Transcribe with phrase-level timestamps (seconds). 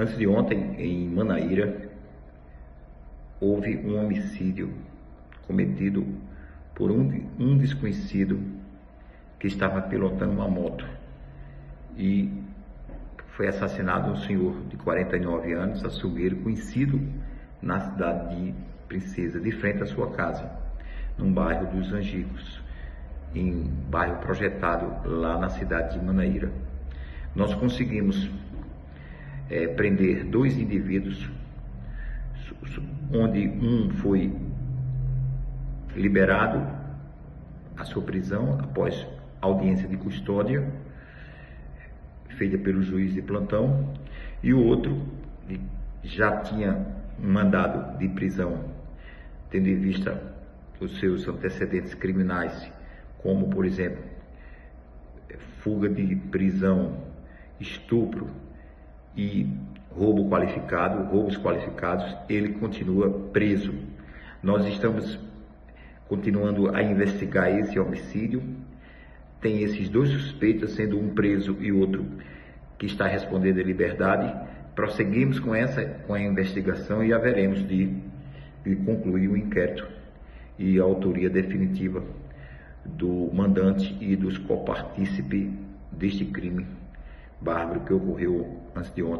[0.00, 1.90] Antes de ontem, em Manaíra,
[3.40, 4.72] houve um homicídio
[5.44, 6.06] cometido
[6.72, 8.40] por um, um desconhecido
[9.40, 10.86] que estava pilotando uma moto
[11.96, 12.32] e
[13.30, 17.00] foi assassinado um senhor de 49 anos, assumido conhecido
[17.60, 18.54] na cidade de
[18.86, 20.48] Princesa, de frente à sua casa,
[21.18, 22.62] num bairro dos Angicos,
[23.34, 26.52] em bairro projetado lá na cidade de Manaíra.
[27.34, 28.30] Nós conseguimos
[29.50, 31.28] é, prender dois indivíduos,
[33.12, 34.32] onde um foi
[35.94, 36.66] liberado
[37.76, 39.06] a sua prisão após
[39.40, 40.70] audiência de custódia
[42.30, 43.92] feita pelo juiz de plantão
[44.42, 45.02] e o outro
[46.02, 46.86] já tinha
[47.20, 48.64] um mandado de prisão,
[49.50, 50.22] tendo em vista
[50.80, 52.70] os seus antecedentes criminais,
[53.18, 54.02] como por exemplo
[55.60, 56.96] fuga de prisão,
[57.58, 58.30] estupro,
[59.18, 59.52] e
[59.90, 63.74] roubo qualificado, roubos qualificados, ele continua preso.
[64.40, 65.18] Nós estamos
[66.06, 68.40] continuando a investigar esse homicídio.
[69.40, 72.06] Tem esses dois suspeitos, sendo um preso e outro
[72.78, 74.32] que está respondendo em liberdade.
[74.76, 77.92] Prosseguimos com essa com a investigação e haveremos de,
[78.64, 79.84] de concluir o inquérito
[80.56, 82.04] e a autoria definitiva
[82.84, 85.50] do mandante e dos copartícipes
[85.90, 86.64] deste crime
[87.40, 89.16] bárbaro que ocorreu antes de ontem.